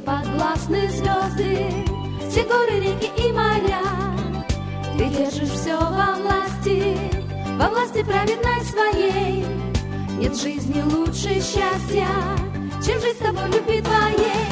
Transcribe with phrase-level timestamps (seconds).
[0.00, 1.66] тебе звезды,
[2.28, 3.82] все горы, реки и моря.
[4.96, 6.96] Ты держишь все во власти,
[7.58, 9.44] во власти праведной своей.
[10.18, 12.08] Нет жизни лучше счастья,
[12.84, 14.46] чем жизнь с тобой любви твоей.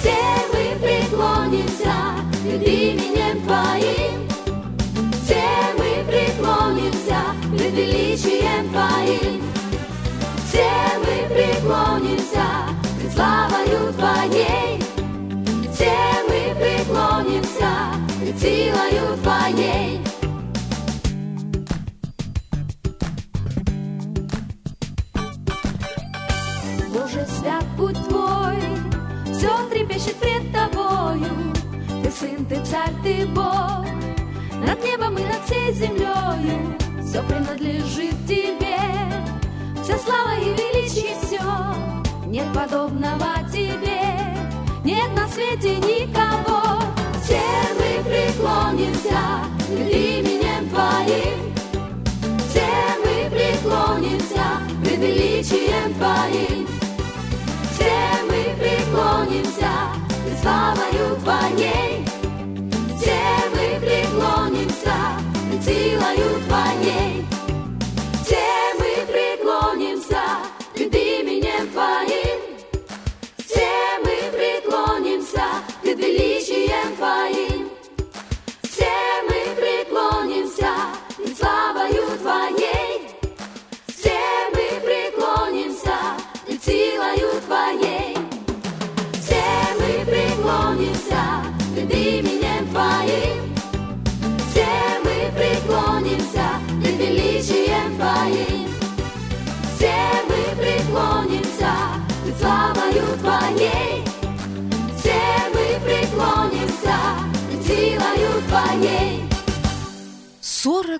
[0.00, 0.14] Все
[0.52, 1.94] мы преклонимся
[2.42, 4.28] перед именем Твоим,
[5.24, 5.42] все
[5.78, 7.18] мы преклонимся
[7.50, 9.42] пред величием Твоим.
[10.46, 12.44] Все мы преклонимся
[12.98, 14.63] пред славою Твоей.
[59.34, 59.70] Преклонимся
[60.24, 62.06] пред славою Твоей.
[62.96, 63.18] Все
[63.54, 64.94] мы преклонимся
[65.50, 67.33] пред силою Твоей.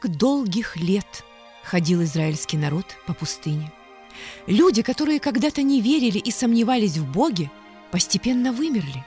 [0.04, 1.24] Сорок долгих лет
[1.62, 3.72] ходил израильский народ по пустыне.
[4.46, 7.50] Люди, которые когда-то не верили и сомневались в Боге,
[7.90, 9.02] постепенно вымерли.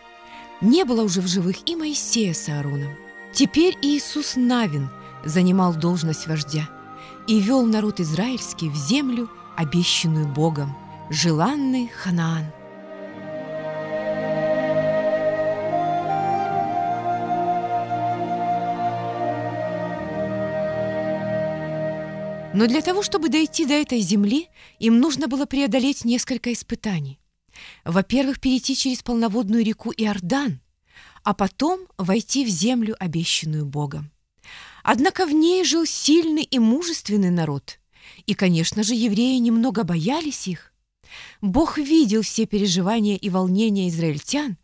[0.60, 2.96] Не было уже в живых и Моисея с Аароном.
[3.32, 4.90] Теперь Иисус Навин
[5.24, 6.68] занимал должность вождя
[7.28, 10.76] и вел народ израильский в землю, обещанную Богом,
[11.12, 12.46] желанный Ханаан.
[22.54, 24.50] Но для того, чтобы дойти до этой земли,
[24.80, 27.20] им нужно было преодолеть несколько испытаний.
[27.84, 30.62] Во-первых, перейти через полноводную реку Иордан,
[31.24, 34.12] а потом войти в землю, обещанную Богом.
[34.84, 37.80] Однако в ней жил сильный и мужественный народ,
[38.26, 40.74] и, конечно же, евреи немного боялись их.
[41.42, 44.58] Бог видел все переживания и волнения израильтян,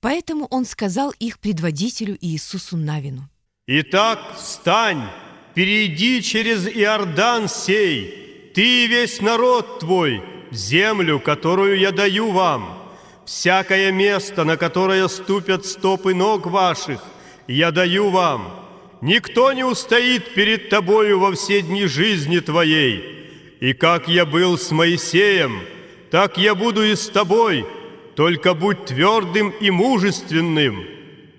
[0.00, 3.28] поэтому Он сказал их предводителю Иисусу Навину.
[3.66, 5.04] Итак, встань,
[5.54, 12.78] перейди через Иордан сей, ты и весь народ твой, в землю, которую я даю вам.
[13.24, 17.02] Всякое место, на которое ступят стопы ног ваших,
[17.46, 18.66] я даю вам.
[19.00, 23.56] Никто не устоит перед тобою во все дни жизни твоей.
[23.60, 25.60] И как я был с Моисеем,
[26.10, 27.66] так я буду и с тобой,
[28.16, 30.97] только будь твердым и мужественным».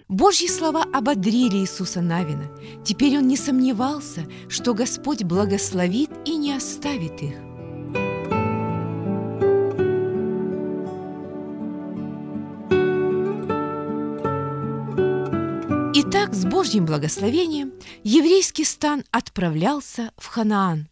[0.09, 2.49] Божьи слова ободрили Иисуса Навина.
[2.83, 7.35] Теперь он не сомневался, что Господь благословит и не оставит их.
[15.93, 17.71] Итак, с Божьим благословением
[18.03, 20.89] еврейский стан отправлялся в Ханаан.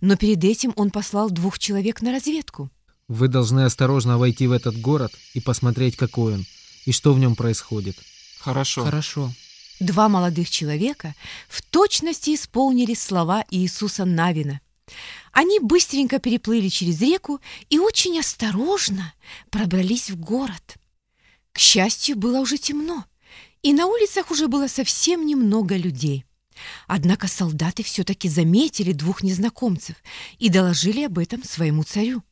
[0.00, 2.70] Но перед этим он послал двух человек на разведку.
[3.08, 6.44] Вы должны осторожно войти в этот город и посмотреть, какой он,
[6.86, 7.96] и что в нем происходит.
[8.40, 8.84] Хорошо.
[8.84, 9.32] Хорошо.
[9.80, 11.14] Два молодых человека
[11.48, 14.60] в точности исполнили слова Иисуса Навина.
[15.32, 19.14] Они быстренько переплыли через реку и очень осторожно
[19.50, 20.76] пробрались в город.
[21.52, 23.04] К счастью, было уже темно,
[23.62, 26.24] и на улицах уже было совсем немного людей.
[26.86, 29.96] Однако солдаты все-таки заметили двух незнакомцев
[30.38, 32.22] и доложили об этом своему царю.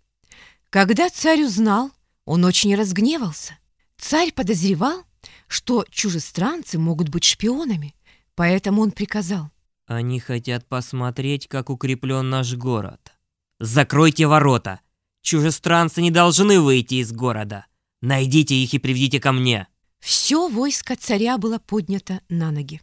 [0.71, 1.91] Когда царь узнал,
[2.25, 3.59] он очень разгневался.
[3.97, 5.05] Царь подозревал,
[5.49, 7.95] что чужестранцы могут быть шпионами,
[8.35, 9.51] поэтому он приказал.
[9.87, 13.13] Они хотят посмотреть, как укреплен наш город.
[13.59, 14.81] Закройте ворота.
[15.23, 17.67] Чужестранцы не должны выйти из города.
[18.01, 19.67] Найдите их и приведите ко мне.
[19.99, 22.81] Все войско царя было поднято на ноги.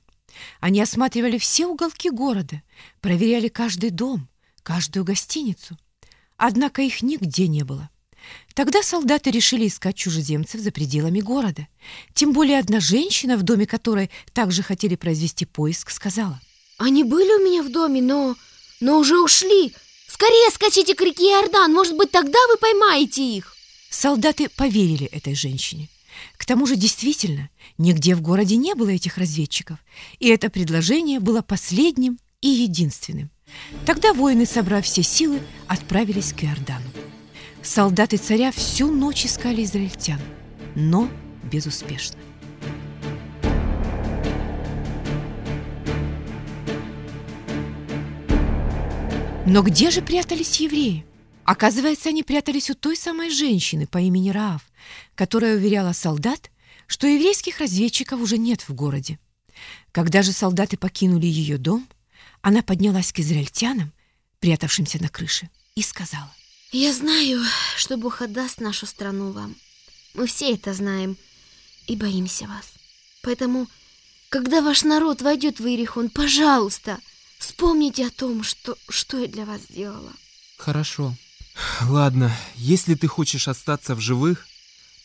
[0.60, 2.62] Они осматривали все уголки города,
[3.00, 4.28] проверяли каждый дом,
[4.64, 5.78] каждую гостиницу.
[6.38, 7.90] однако их нигде не было.
[8.54, 11.68] Тогда солдаты решили искать чужеземцев за пределами города.
[12.14, 16.40] Тем более одна женщина, в доме которой также хотели произвести поиск, сказала.
[16.78, 18.36] Они были у меня в доме, но...
[18.80, 19.74] но уже ушли.
[20.08, 23.56] Скорее скачите к реке Иордан, может быть, тогда вы поймаете их.
[23.90, 25.90] Солдаты поверили этой женщине.
[26.38, 29.78] К тому же, действительно, нигде в городе не было этих разведчиков,
[30.20, 33.30] и это предложение было последним и единственным.
[33.86, 36.90] Тогда воины, собрав все силы, отправились к Иордану.
[37.66, 40.22] Солдаты царя всю ночь искали израильтян,
[40.76, 41.10] но
[41.52, 42.20] безуспешно.
[49.48, 51.08] Но где же прятались евреи?
[51.44, 54.62] Оказывается, они прятались у той самой женщины по имени Раав,
[55.16, 56.52] которая уверяла солдат,
[56.86, 59.18] что еврейских разведчиков уже нет в городе.
[59.92, 61.88] Когда же солдаты покинули ее дом,
[62.44, 63.92] она поднялась к израильтянам,
[64.40, 66.32] прятавшимся на крыше, и сказала.
[66.76, 67.42] «Я знаю,
[67.78, 69.56] что Бог отдаст нашу страну вам.
[70.14, 71.16] Мы все это знаем
[71.88, 72.66] и боимся вас.
[73.22, 73.70] Поэтому,
[74.28, 77.00] когда ваш народ войдет в Иерихон, пожалуйста,
[77.40, 80.12] вспомните о том, что, что я для вас сделала».
[80.58, 81.16] Хорошо.
[81.88, 84.46] Ладно, если ты хочешь остаться в живых,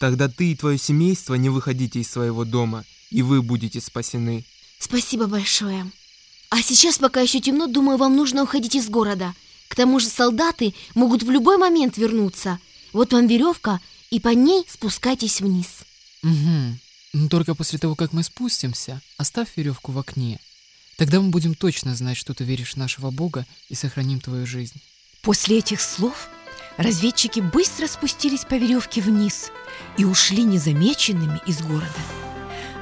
[0.00, 4.44] тогда ты и твое семейство не выходите из своего дома, и вы будете спасены.
[4.80, 5.88] Спасибо большое.
[6.48, 9.36] А сейчас, пока еще темно, думаю, вам нужно уходить из города.
[9.70, 12.58] К тому же солдаты могут в любой момент вернуться.
[12.92, 13.80] Вот вам веревка,
[14.10, 15.68] и по ней спускайтесь вниз.
[16.24, 16.78] Угу.
[17.12, 20.40] Но только после того, как мы спустимся, оставь веревку в окне.
[20.96, 24.82] Тогда мы будем точно знать, что ты веришь в нашего Бога и сохраним твою жизнь.
[25.22, 26.28] После этих слов
[26.76, 29.52] разведчики быстро спустились по веревке вниз
[29.96, 32.00] и ушли незамеченными из города.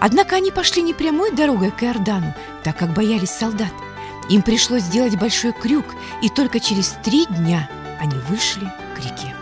[0.01, 3.75] Однако они пошли не прямой дорогой к Иордану, так как боялись солдат.
[4.29, 9.35] Им пришлось сделать большой крюк, и только через три дня они вышли к реке.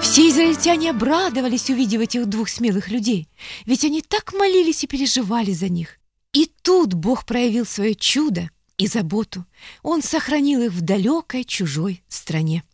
[0.00, 3.28] Все израильтяне обрадовались, увидев этих двух смелых людей,
[3.66, 5.98] ведь они так молились и переживали за них.
[6.32, 8.48] И тут Бог проявил свое чудо
[8.78, 9.44] и заботу.
[9.82, 12.64] Он сохранил их в далекой чужой стране.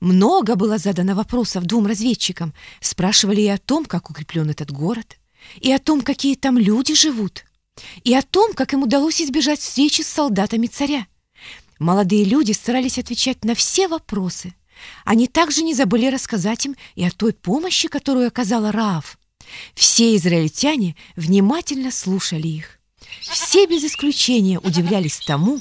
[0.00, 2.54] Много было задано вопросов двум разведчикам.
[2.80, 5.18] Спрашивали и о том, как укреплен этот город,
[5.60, 7.44] и о том, какие там люди живут,
[8.04, 11.06] и о том, как им удалось избежать встречи с солдатами царя.
[11.78, 14.54] Молодые люди старались отвечать на все вопросы.
[15.04, 19.18] Они также не забыли рассказать им и о той помощи, которую оказала Раав.
[19.74, 22.78] Все израильтяне внимательно слушали их.
[23.22, 25.60] Все без исключения удивлялись тому,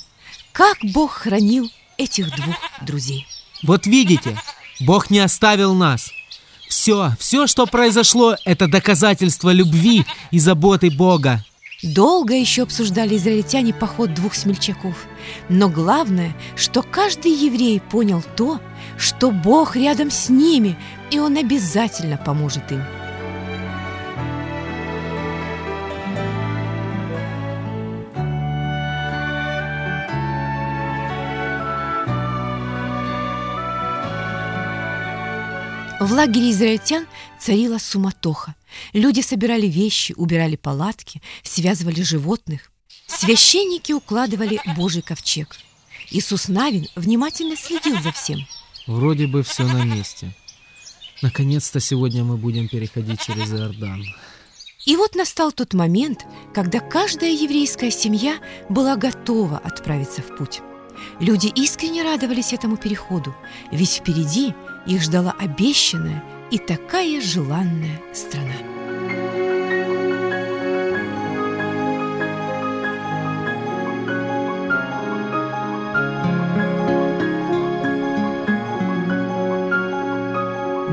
[0.51, 3.25] как Бог хранил этих двух друзей.
[3.67, 4.39] Вот видите,
[4.79, 6.11] Бог не оставил нас.
[6.69, 11.43] Все, все, что произошло, это доказательство любви и заботы Бога.
[11.83, 14.95] Долго еще обсуждали израильтяне поход двух смельчаков.
[15.49, 18.59] Но главное, что каждый еврей понял то,
[18.97, 20.77] что Бог рядом с ними,
[21.11, 22.83] и Он обязательно поможет им.
[35.99, 37.07] В лагере израильтян
[37.39, 38.55] царила суматоха.
[38.93, 42.71] Люди собирали вещи, убирали палатки, связывали животных.
[43.07, 45.55] Священники укладывали Божий ковчег.
[46.11, 48.45] Иисус Навин внимательно следил за всем.
[48.85, 50.35] Вроде бы все на месте.
[51.23, 54.05] Наконец-то сегодня мы будем переходить через Иордан.
[54.85, 58.37] И вот настал тот момент, когда каждая еврейская семья
[58.69, 60.61] была готова отправиться в путь.
[61.19, 63.35] Люди искренне радовались этому переходу,
[63.71, 64.53] ведь впереди
[64.87, 68.55] их ждала обещанная и такая желанная страна.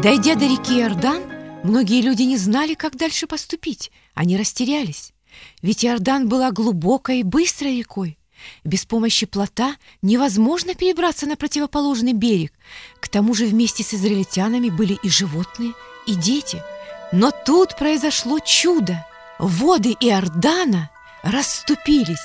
[0.02, 1.22] Дойдя до реки Иордан,
[1.62, 3.90] многие люди не знали, как дальше поступить.
[4.12, 5.14] Они растерялись.
[5.62, 8.18] Ведь Иордан была глубокой и быстрой рекой.
[8.64, 12.52] Без помощи плота невозможно перебраться на противоположный берег.
[13.00, 15.72] К тому же вместе с израильтянами были и животные,
[16.06, 16.62] и дети.
[17.12, 19.06] Но тут произошло чудо.
[19.38, 20.90] Воды Иордана
[21.22, 22.18] расступились.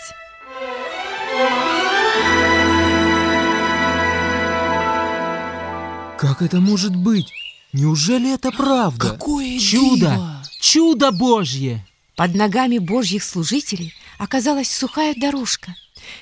[6.18, 7.32] Как это может быть?
[7.72, 9.12] Неужели это правда?
[9.12, 9.98] Какое Чудо!
[9.98, 10.44] диво!
[10.60, 11.86] Чудо Божье!
[12.16, 15.74] Под ногами божьих служителей оказалась сухая дорожка.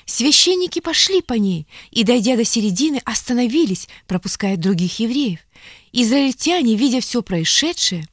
[0.06, 5.40] Священники пошли по ней и, дойдя до середины, остановились, пропуская других евреев.
[5.92, 8.06] Израильтяне, видя все происшедшее,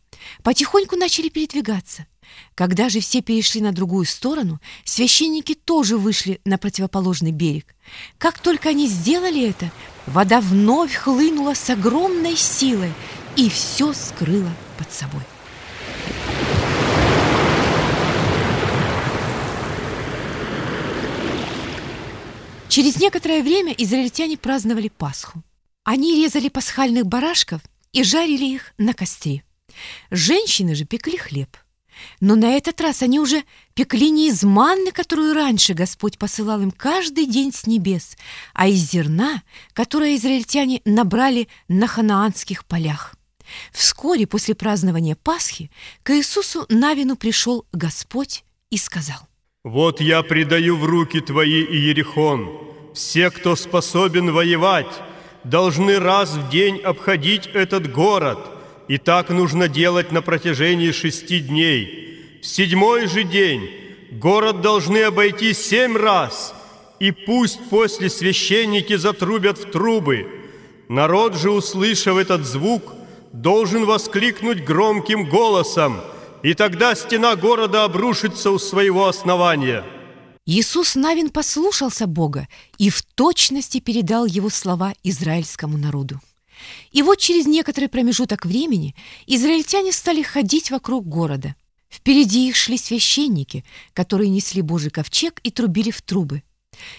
[0.43, 2.07] потихоньку начали передвигаться.
[2.55, 7.75] Когда же все перешли на другую сторону, священники тоже вышли на противоположный берег.
[8.17, 9.71] Как только они сделали это,
[10.05, 12.91] вода вновь хлынула с огромной силой
[13.35, 15.21] и все скрыла под собой.
[22.75, 25.41] Через некоторое время израильтяне праздновали Пасху.
[25.85, 27.61] Они резали пасхальных барашков
[27.93, 29.45] и жарили их на костре.
[30.11, 31.55] Женщины же пекли хлеб.
[32.19, 36.71] Но на этот раз они уже пекли не из манны, которую раньше Господь посылал им
[36.71, 38.17] каждый день с небес,
[38.53, 43.15] а из зерна, которое израильтяне набрали на ханаанских полях.
[43.71, 45.71] Вскоре после празднования Пасхи
[46.03, 49.29] к Иисусу Навину пришел Господь и сказал,
[49.65, 52.51] «Вот я предаю в руки твои Иерихон.
[52.93, 55.01] Все, кто способен воевать,
[55.43, 58.37] должны раз в день обходить этот город,
[58.87, 62.37] и так нужно делать на протяжении шести дней.
[62.43, 63.71] В седьмой же день
[64.11, 66.53] город должны обойти семь раз,
[66.99, 70.27] и пусть после священники затрубят в трубы.
[70.89, 72.93] Народ же, услышав этот звук,
[73.33, 76.01] должен воскликнуть громким голосом,
[76.45, 79.83] и тогда стена города обрушится у своего основания».
[80.45, 82.47] Иисус Навин послушался Бога
[82.77, 86.21] и в точности передал его слова израильскому народу.
[86.91, 91.55] И вот через некоторый промежуток времени израильтяне стали ходить вокруг города.
[91.89, 96.43] Впереди их шли священники, которые несли Божий ковчег и трубили в трубы.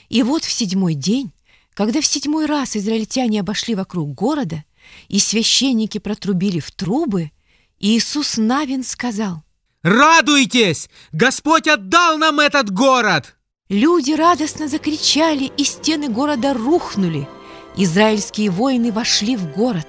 [0.08, 1.30] И вот в седьмой день,
[1.72, 4.64] когда в седьмой раз израильтяне обошли вокруг города,
[5.06, 7.30] и священники протрубили в трубы,
[7.78, 9.42] Иисус Навин сказал,
[9.82, 10.88] «Радуйтесь!
[11.12, 13.36] Господь отдал нам этот город!»
[13.68, 17.28] Люди радостно закричали, и стены города рухнули.
[17.76, 19.86] Израильские воины вошли в город.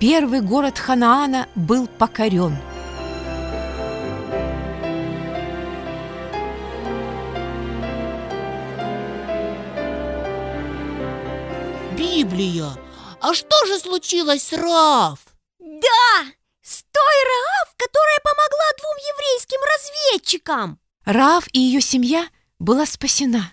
[0.00, 2.56] Первый город Ханаана был покорен.
[11.96, 12.70] Библия,
[13.20, 15.18] а что же случилось с Раф?
[15.58, 16.32] Да,
[16.68, 20.78] с той Раав, которая помогла двум еврейским разведчикам.
[21.06, 23.52] Раав и ее семья была спасена.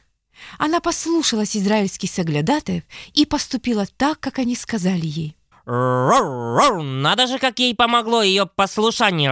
[0.57, 5.37] Она послушалась израильских соглядатаев и поступила так, как они сказали ей.
[5.65, 9.31] Надо же, как ей помогло ее послушание.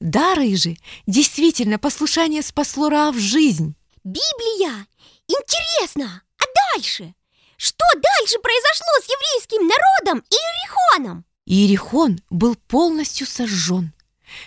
[0.00, 3.74] Да, рыжий, действительно, послушание спасло Раав жизнь.
[4.04, 4.86] Библия!
[5.26, 6.22] Интересно!
[6.38, 7.14] А дальше?
[7.56, 11.24] Что дальше произошло с еврейским народом и Иерихоном?
[11.46, 13.92] Иерихон был полностью сожжен.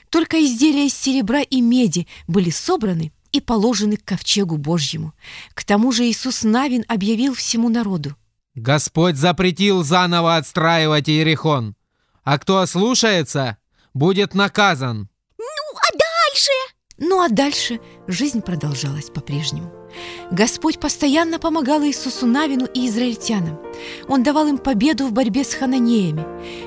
[0.09, 5.13] Только изделия из серебра и меди были собраны и положены к ковчегу Божьему.
[5.53, 8.15] К тому же Иисус Навин объявил всему народу.
[8.55, 11.75] Господь запретил заново отстраивать Иерихон,
[12.23, 13.57] а кто ослушается,
[13.93, 15.09] будет наказан.
[15.37, 16.51] Ну, а дальше?
[16.97, 19.82] Ну а дальше жизнь продолжалась по-прежнему.
[20.31, 23.59] Господь постоянно помогал Иисусу Навину и израильтянам.
[24.07, 26.25] Он давал им победу в борьбе с хананеями.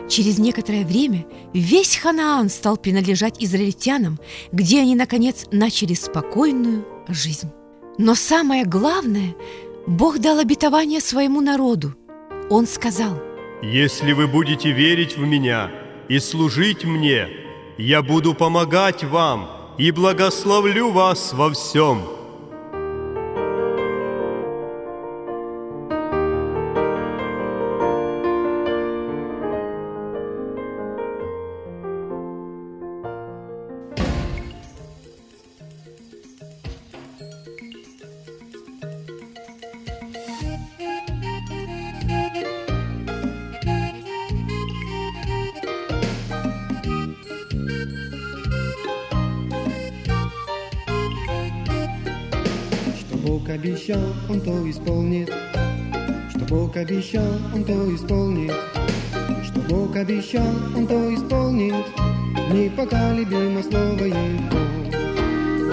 [0.08, 4.18] Через некоторое время весь Ханаан стал принадлежать израильтянам,
[4.52, 7.50] где они, наконец, начали спокойную жизнь.
[7.98, 9.34] Но самое главное,
[9.86, 11.94] Бог дал обетование своему народу.
[12.50, 13.18] Он сказал,
[13.62, 15.70] «Если вы будете верить в Меня
[16.08, 17.28] и служить Мне,
[17.78, 22.16] я буду помогать вам и благословлю вас во всем».
[53.26, 55.32] Бог обещал, Он то исполнит.
[56.30, 58.54] Что Бог обещал, Он то исполнит.
[59.44, 61.74] Что Бог обещал, Он то исполнит.
[62.52, 64.46] Непоколебимо слово Его.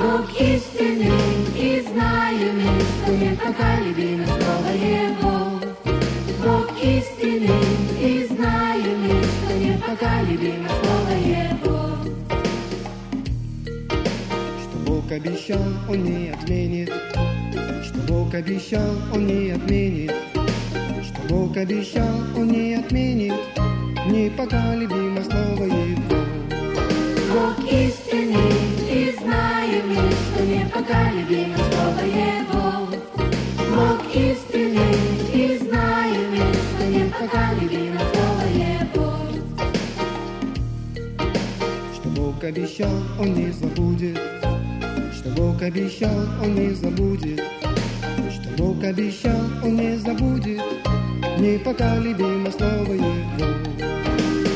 [0.02, 1.12] Бог истинный
[1.56, 5.38] и знаем мы, что непоколебимо слово Его.
[6.44, 7.66] Бог истинный
[8.02, 11.80] и знаем мы, что непоколебимо слово Его.
[14.58, 16.92] Что Бог обещал, Он не отменит.
[18.34, 20.12] Бог обещал, Он не отменит.
[21.04, 23.36] Что Бог обещал, Он не отменит.
[24.08, 26.02] Непоколебимо слово Его.
[27.32, 28.58] Бог истинный
[28.90, 32.88] и знаем мы, что непоколебимо слово Его.
[33.76, 34.98] Бог истинный
[35.32, 39.10] и знаем мы, что непоколебимо слово Его.
[41.94, 44.20] Что Бог обещал, он не забудет.
[45.14, 47.63] Что Бог обещал, он не забудет.
[48.84, 50.62] Бог обещал, он не забудет.
[51.40, 53.14] Непоколебимо слово Его.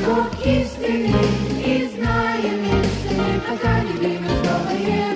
[0.05, 1.13] Бог истинный,
[1.65, 5.06] и знаем что непоколебимо слово Его.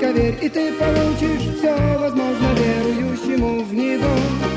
[0.00, 4.08] Только верь, и ты получишь все возможно верующему в Него.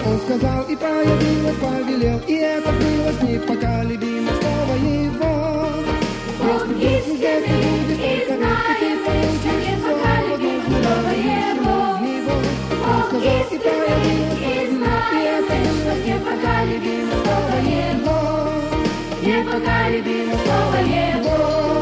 [0.06, 5.34] Он сказал и появилось, повелел, и это сбылось непоколебимо слово Его.
[6.40, 12.36] Если вдруг нуждать ты будешь, только верь, и ты получишь все возможно верующему в Него.
[12.88, 18.20] Он сказал и появилось, повелел, и это сбылось непоколебимо слово Его.
[19.22, 21.73] Непоколебимо слово Его.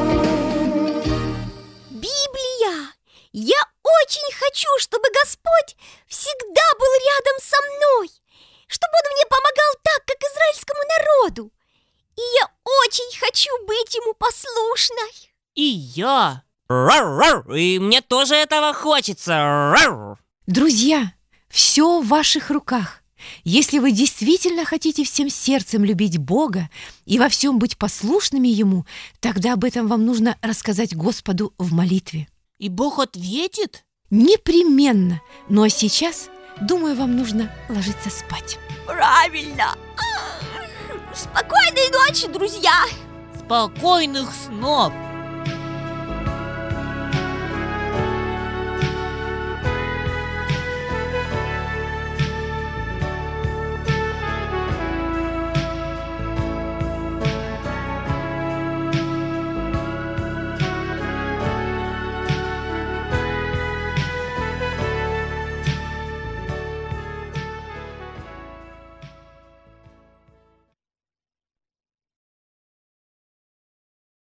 [4.51, 5.77] Хочу, чтобы Господь
[6.07, 8.09] всегда был рядом со мной,
[8.67, 11.51] чтобы Он мне помогал так, как израильскому народу.
[12.15, 12.49] И я
[12.83, 15.31] очень хочу быть Ему послушной.
[15.55, 16.43] И я.
[16.67, 19.33] Рар-рар, И мне тоже этого хочется.
[19.33, 20.19] Рар.
[20.47, 21.13] Друзья,
[21.49, 23.01] все в ваших руках.
[23.43, 26.69] Если вы действительно хотите всем сердцем любить Бога
[27.05, 28.85] и во всем быть послушными Ему,
[29.19, 32.27] тогда об этом вам нужно рассказать Господу в молитве.
[32.57, 33.85] И Бог ответит?
[34.11, 35.21] Непременно.
[35.47, 36.29] Ну а сейчас,
[36.61, 38.59] думаю, вам нужно ложиться спать.
[38.85, 39.75] Правильно.
[41.13, 42.83] Спокойной ночи, друзья.
[43.39, 44.93] Спокойных снов!